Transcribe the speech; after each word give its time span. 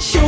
show 0.00 0.27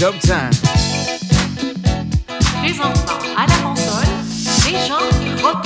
Les 0.00 0.06
enfants 2.80 3.20
à 3.36 3.44
la 3.46 3.58
console, 3.62 4.08
les 4.64 4.72
gens 4.88 5.04
qui 5.20 5.28
croient. 5.36 5.60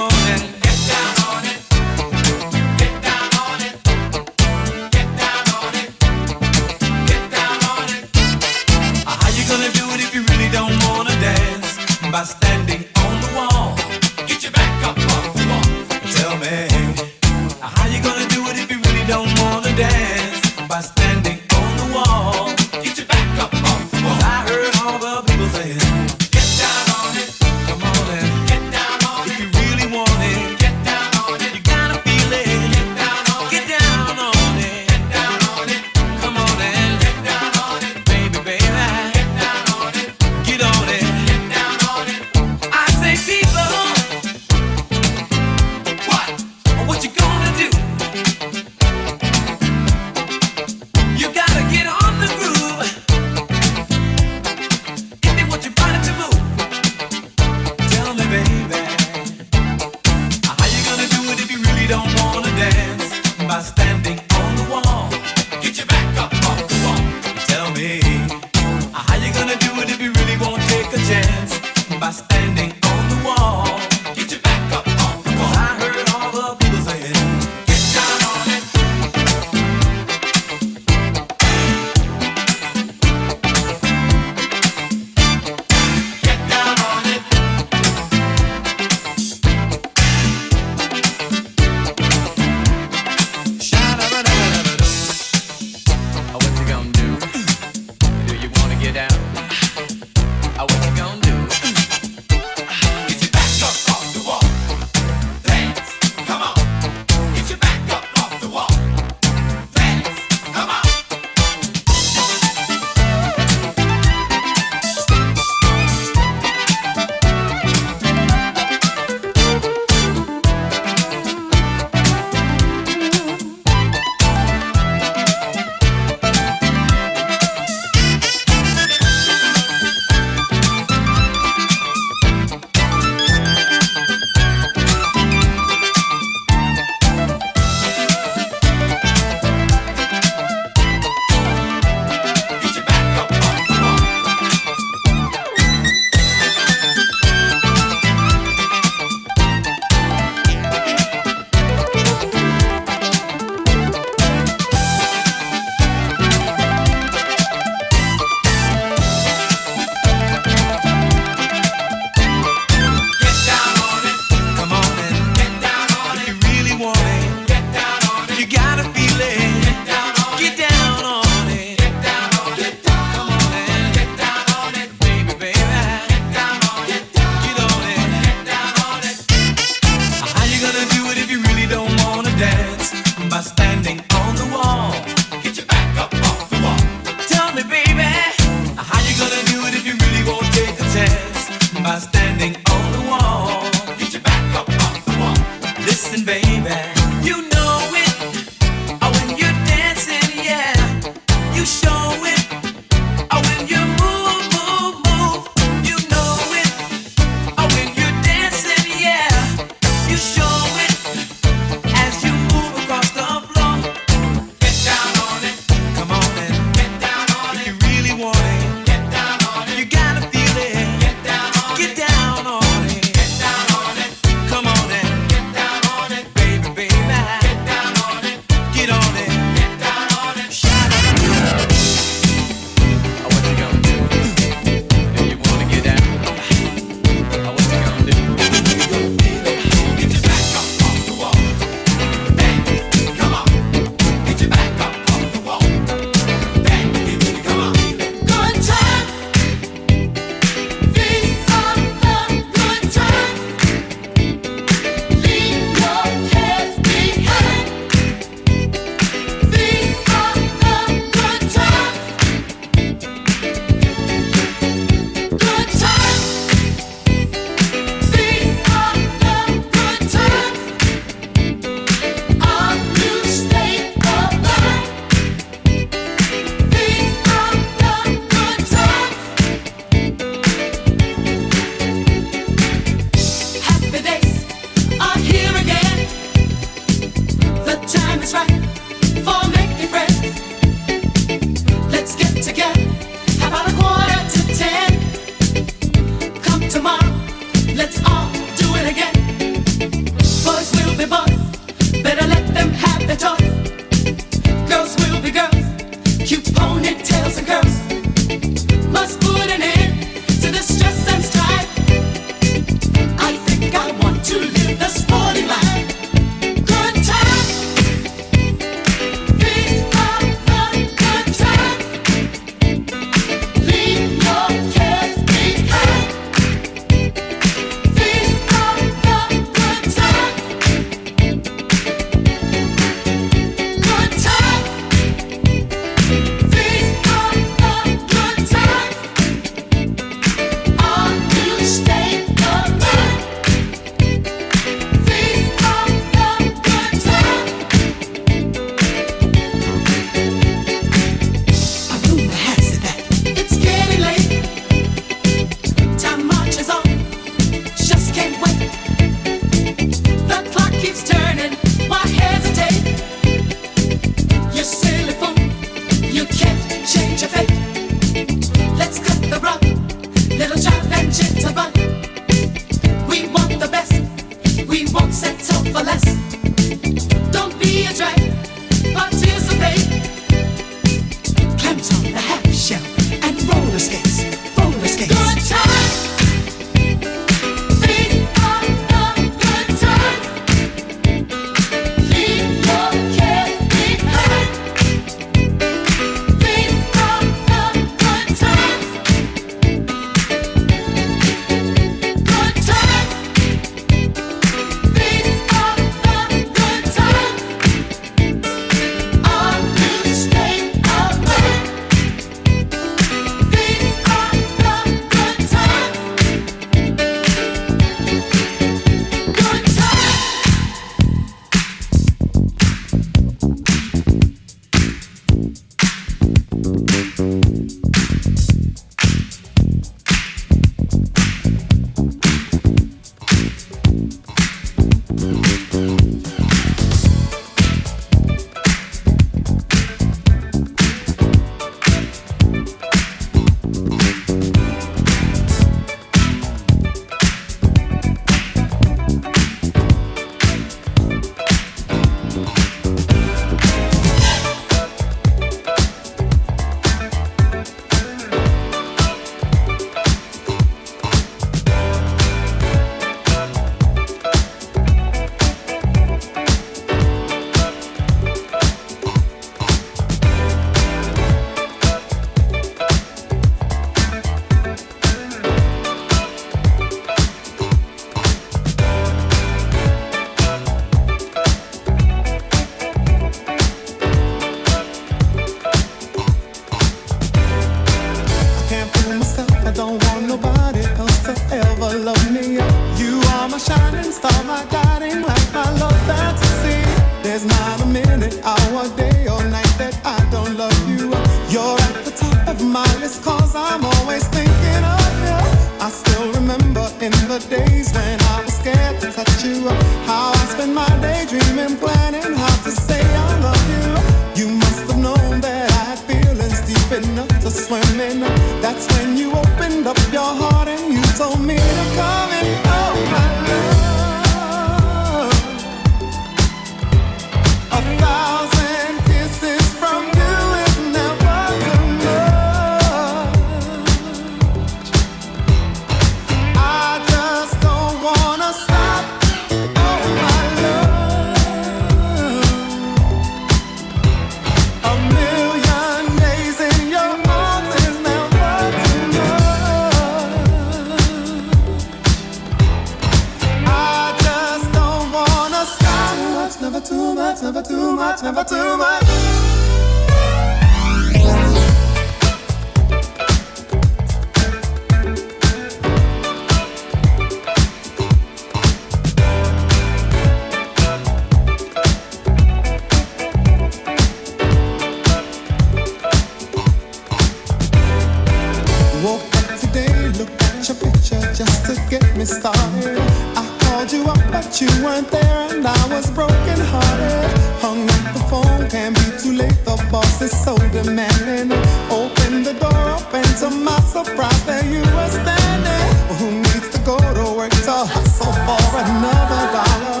but 584.30 584.60
you 584.60 584.68
weren't 584.82 585.10
there 585.10 585.48
and 585.50 585.66
I 585.66 585.86
was 585.88 586.10
broken 586.10 586.58
hearted. 586.72 587.30
Hung 587.60 587.82
up 587.84 588.04
the 588.14 588.22
phone, 588.30 588.68
can't 588.70 588.94
be 588.94 589.06
too 589.22 589.32
late, 589.32 589.58
the 589.64 589.76
boss 589.90 590.20
is 590.22 590.32
so 590.44 590.56
demanding. 590.70 591.52
Open 591.90 592.42
the 592.42 592.54
door 592.60 592.82
open 592.96 593.24
and 593.24 593.36
to 593.40 593.50
my 593.50 593.78
surprise 593.80 594.44
there 594.46 594.64
you 594.64 594.82
were 594.96 595.10
standing. 595.10 595.86
Who 596.18 596.30
needs 596.46 596.68
to 596.74 596.78
go 596.84 596.96
to 596.98 597.36
work 597.36 597.52
to 597.68 597.76
hustle 597.94 598.32
for 598.46 598.62
another 598.84 599.42
dollar? 599.56 600.00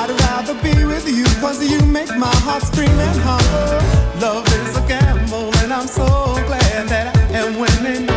I'd 0.00 0.10
rather 0.24 0.54
be 0.62 0.84
with 0.84 1.08
you 1.08 1.24
cause 1.40 1.62
you 1.62 1.80
make 1.86 2.12
my 2.16 2.34
heart 2.46 2.62
scream 2.62 2.98
and 3.08 3.20
holler. 3.20 3.80
Love 4.20 4.46
is 4.48 4.76
a 4.76 4.84
gamble 4.86 5.50
and 5.62 5.72
I'm 5.72 5.86
so 5.86 6.06
glad 6.46 6.88
that 6.88 7.16
I 7.16 7.20
am 7.38 7.58
winning. 7.58 8.11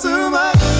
to 0.00 0.30
my 0.30 0.79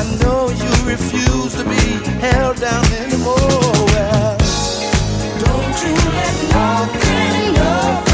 I 0.00 0.16
know 0.22 0.48
you 0.48 0.88
refuse 0.88 1.54
to 1.56 1.64
be 1.64 1.76
held 2.20 2.56
down 2.56 2.86
anymore. 2.94 3.36
Don't 5.44 5.76
you 5.84 5.94
let 6.16 6.36
nothing, 6.54 7.52
nothing 7.52 8.09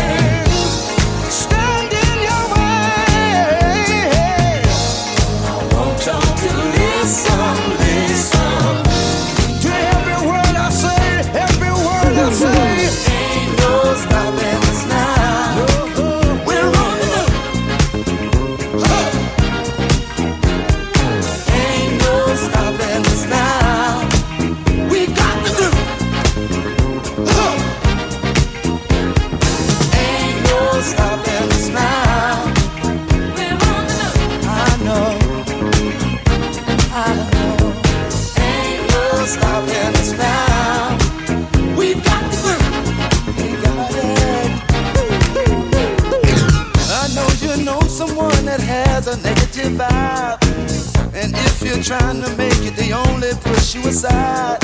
You're 51.77 51.85
trying 51.85 52.23
to 52.23 52.37
make 52.39 52.63
it, 52.63 52.75
they 52.75 52.91
only 52.91 53.33
push 53.43 53.75
you 53.75 53.83
aside. 53.83 54.59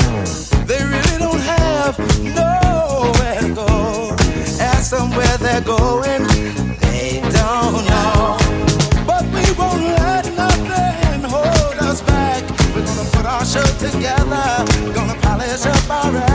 They 0.65 0.83
really 0.83 1.17
don't 1.19 1.39
have 1.39 1.99
nowhere 2.23 3.39
to 3.39 3.53
go. 3.53 4.15
Ask 4.59 4.89
them 4.89 5.11
where 5.11 5.37
they're 5.37 5.61
going, 5.61 6.23
they 6.79 7.21
don't 7.21 7.85
know. 7.85 8.37
But 9.05 9.25
we 9.25 9.45
won't 9.53 9.83
let 9.83 10.25
nothing 10.35 11.21
hold 11.29 11.77
us 11.83 12.01
back. 12.01 12.49
We're 12.73 12.83
gonna 12.83 13.09
put 13.11 13.25
our 13.27 13.45
show 13.45 13.63
together, 13.77 14.65
gonna 14.95 15.15
polish 15.21 15.67
up 15.67 15.89
our 15.91 16.17
act. 16.17 16.32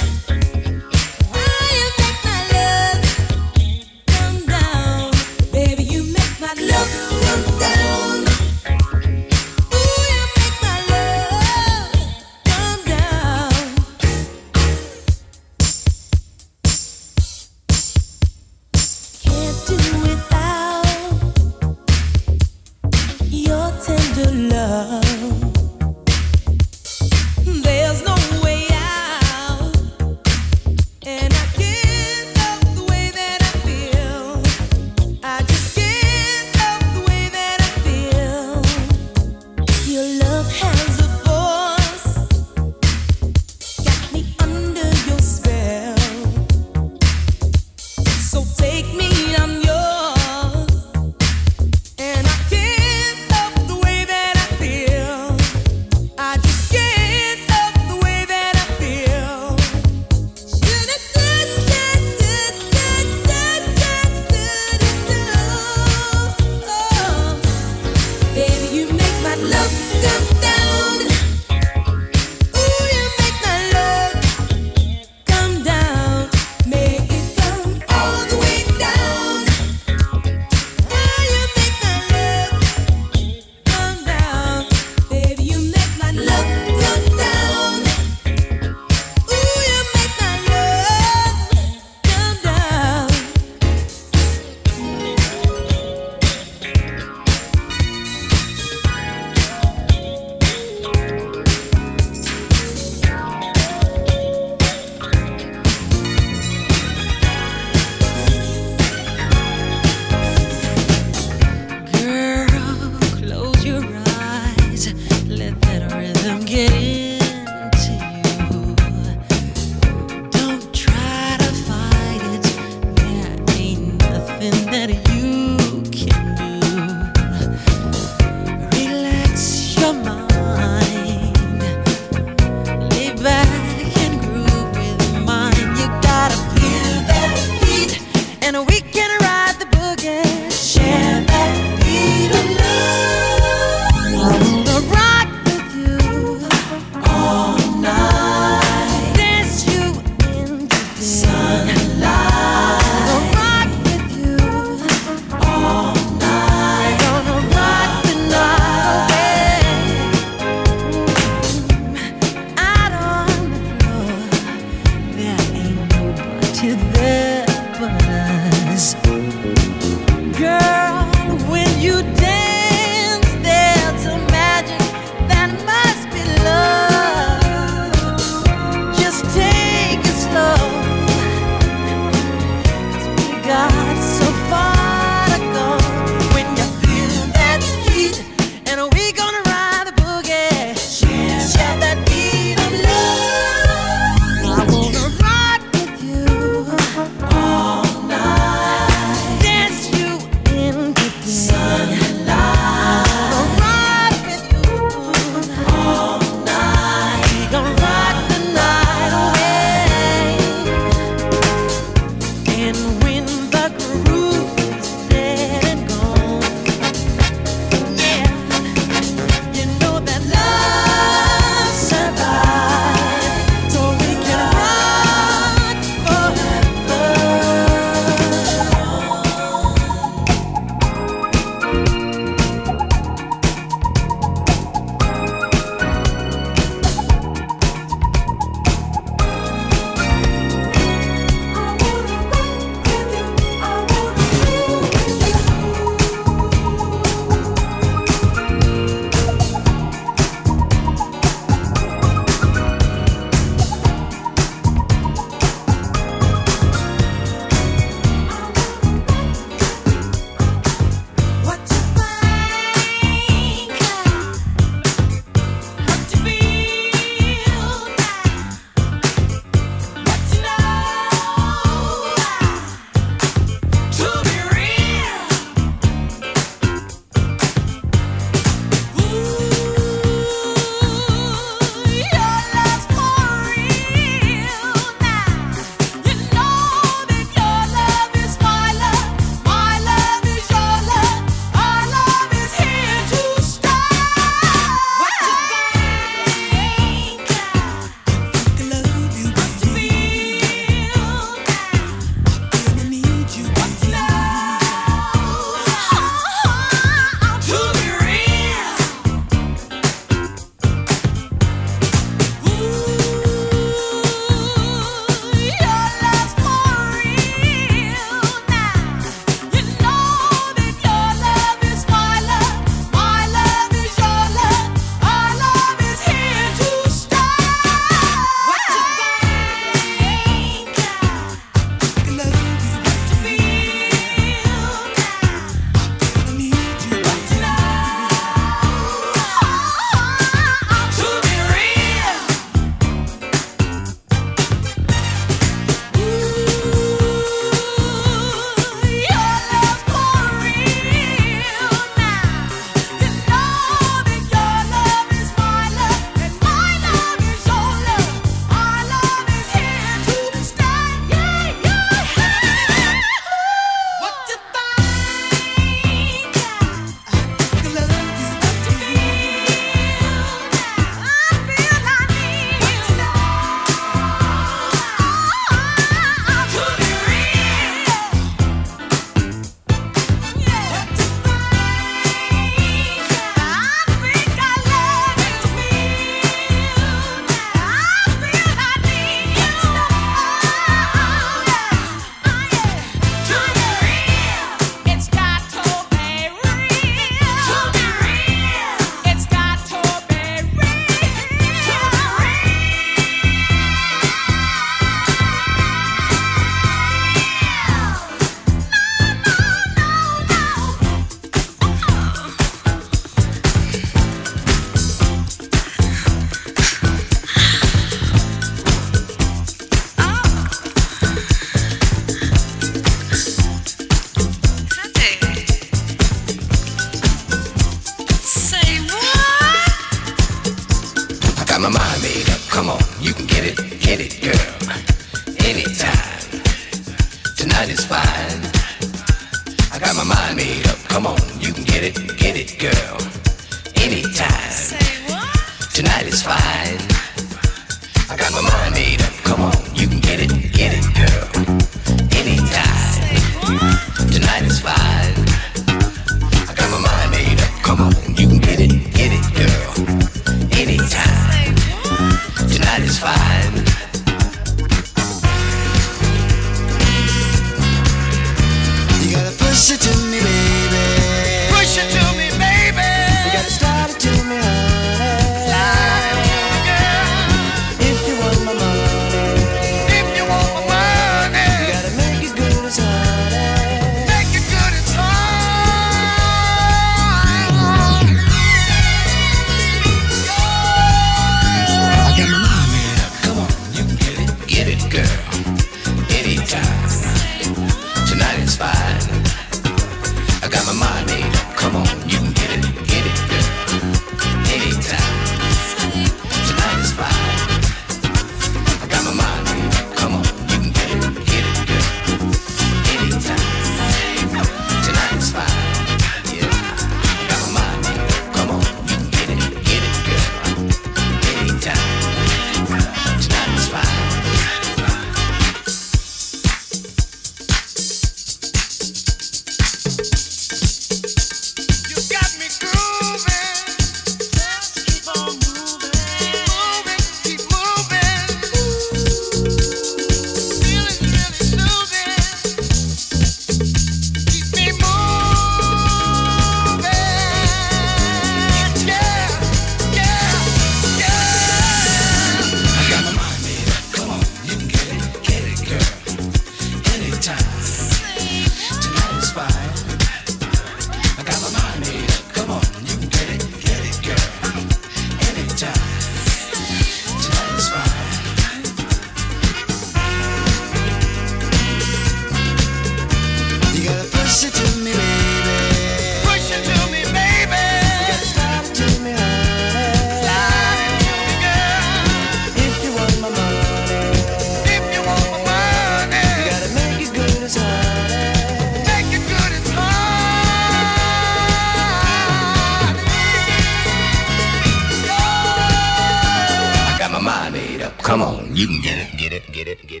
You 598.61 598.67
can 598.67 598.79
get 598.79 598.99
it, 598.99 599.17
get 599.17 599.33
it, 599.33 599.51
get 599.51 599.67
it, 599.67 599.87
get 599.87 600.00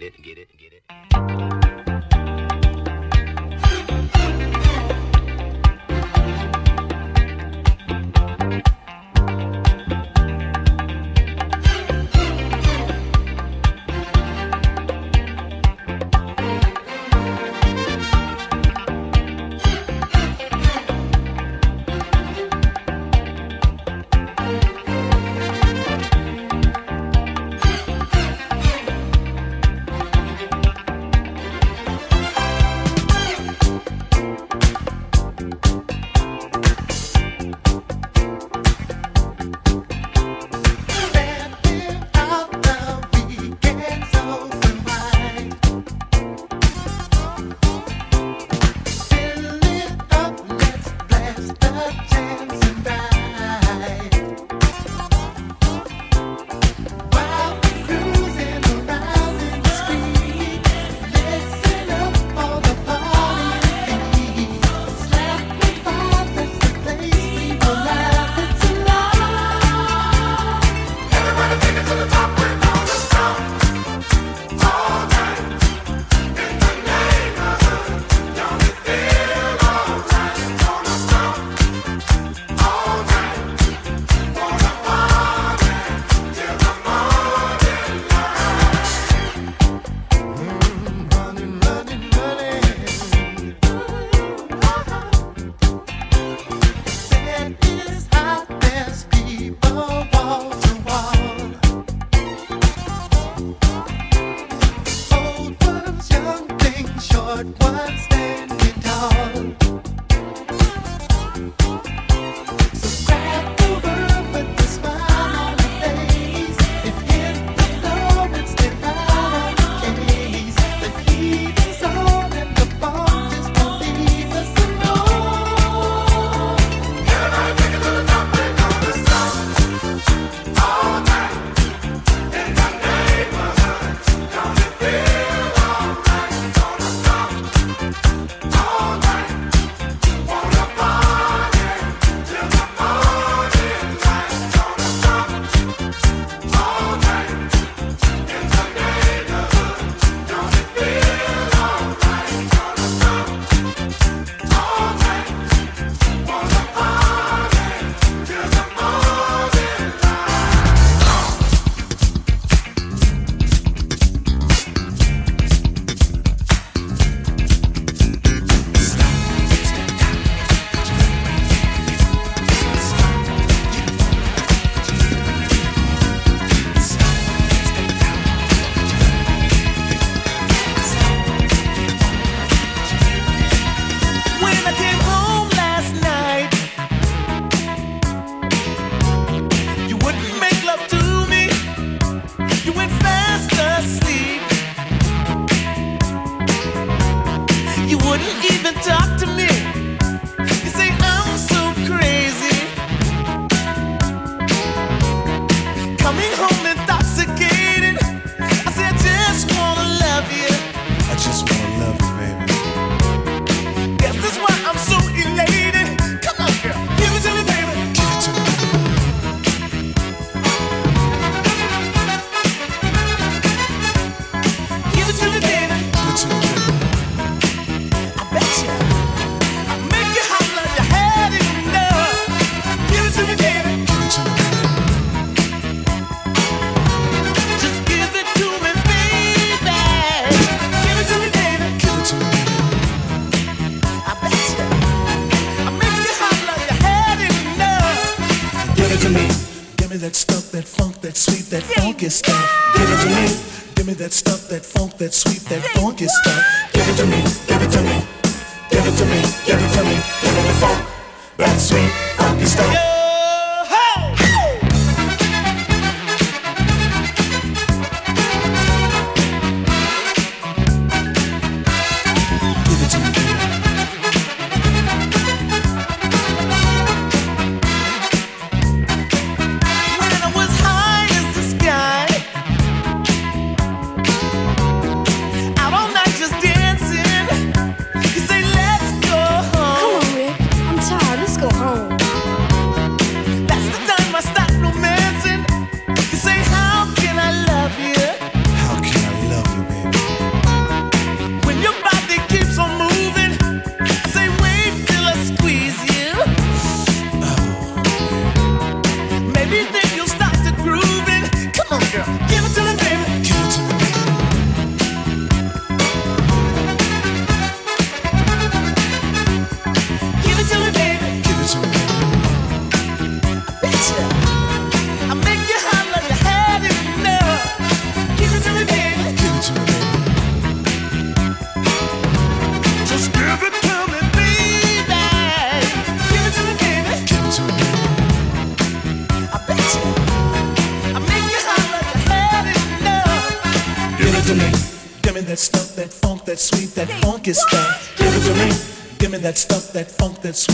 That's. 350.21 350.50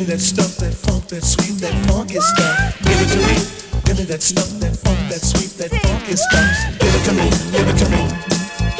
me 0.00 0.06
that 0.06 0.20
stuff, 0.20 0.56
that 0.56 0.72
funk, 0.72 1.06
that 1.08 1.22
sweet, 1.22 1.60
that 1.60 1.74
funky 1.86 2.20
stuff. 2.20 2.56
Give 2.82 3.00
it 3.00 3.08
to 3.12 3.18
me. 3.20 3.36
Give 3.84 3.98
me 3.98 4.04
that 4.04 4.22
stuff, 4.22 4.48
that 4.60 4.74
funk, 4.76 4.98
that 5.10 5.20
sweet, 5.20 5.52
that 5.60 5.70
funky 5.82 6.16
stuff. 6.16 6.48
Give 6.80 6.94
it 6.94 7.04
to 7.04 7.12
me. 7.12 7.28
Give 7.52 7.68
it 7.68 7.76
to 7.76 7.86
me. 7.90 8.02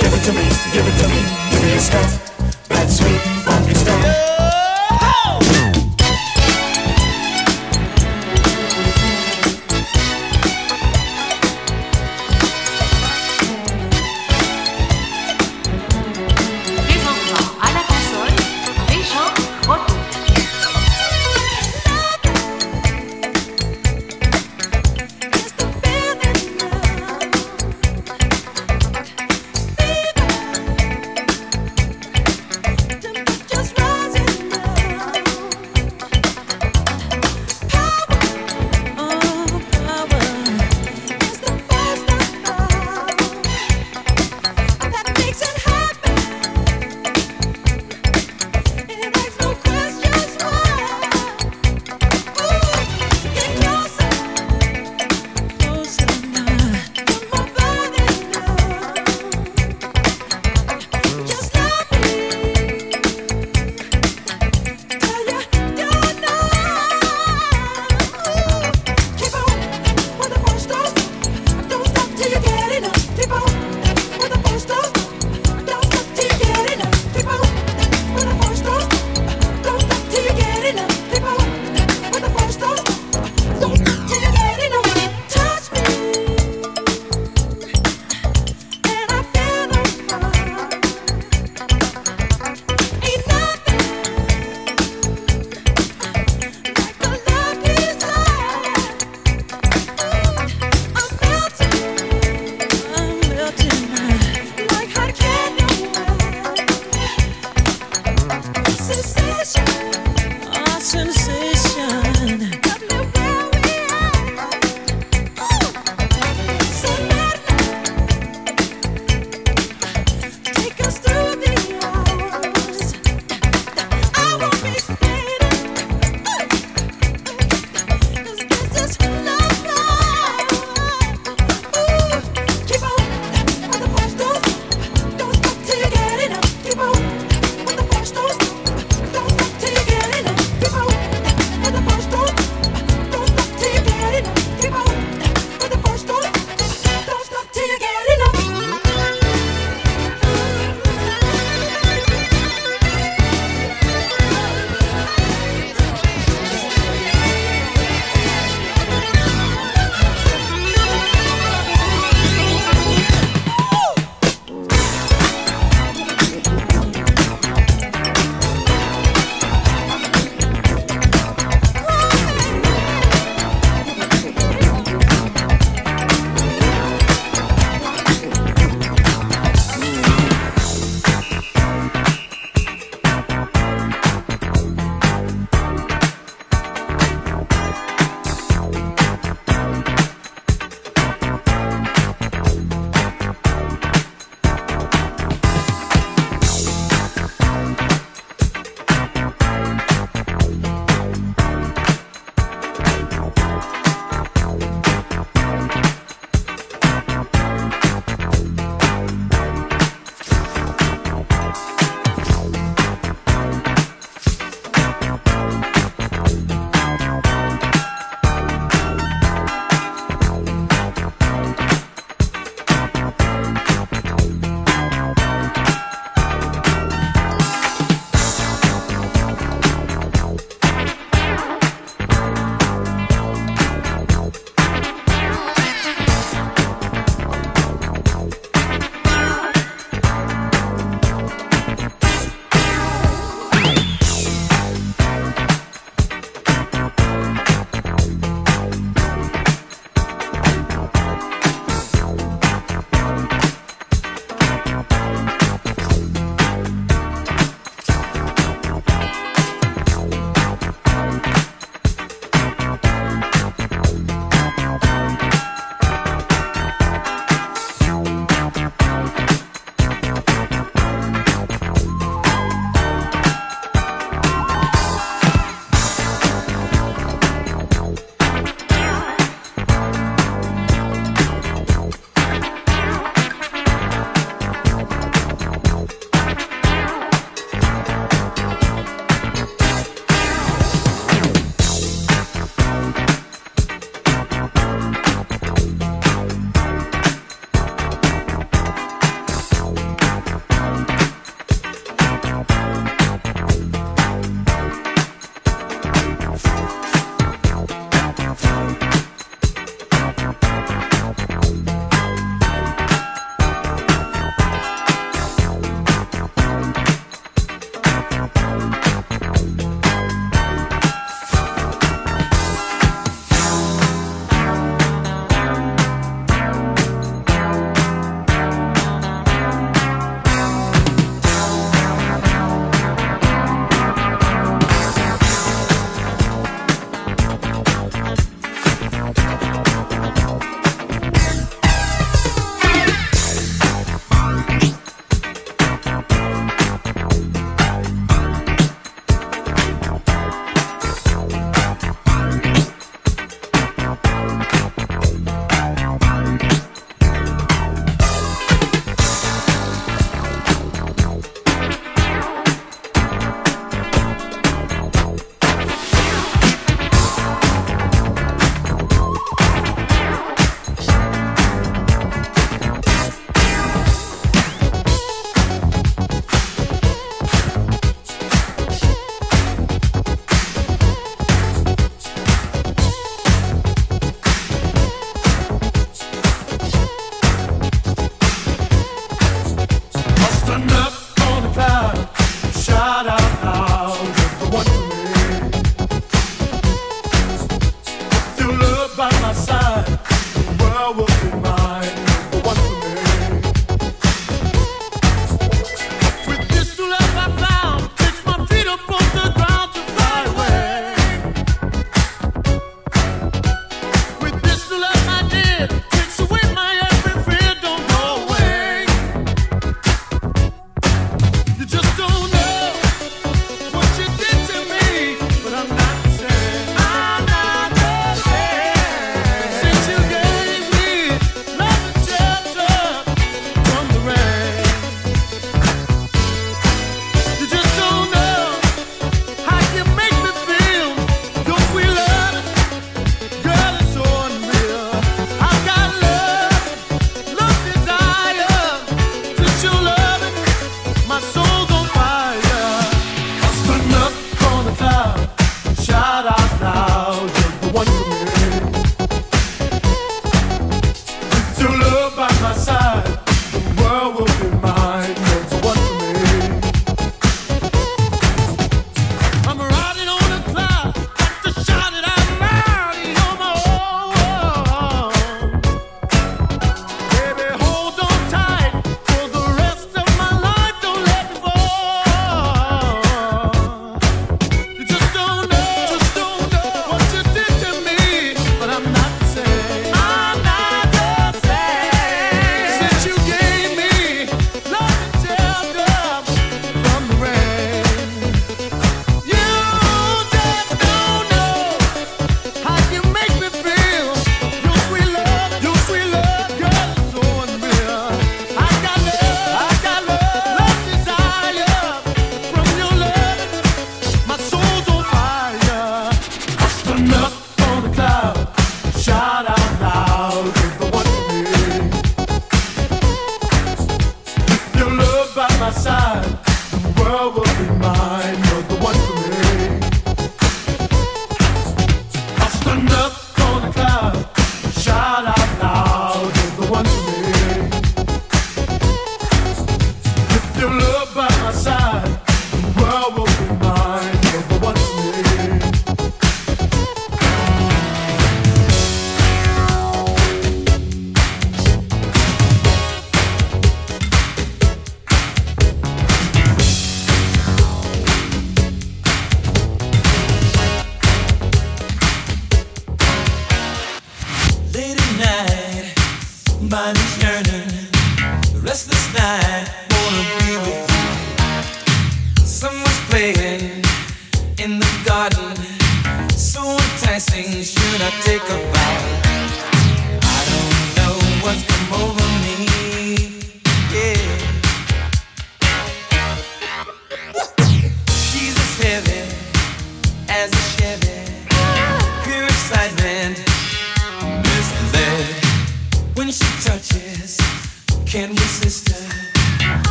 Give 0.00 0.12
it 0.12 0.22
to 0.24 0.32
me. 0.32 0.44
Give 0.72 0.86
it 0.86 0.96
to 1.02 1.08
me. 1.12 1.20
Give 1.50 1.62
me 1.62 1.70
your 1.72 1.80
stuff. 1.80 2.68
That 2.68 2.88
sweet. 2.88 3.39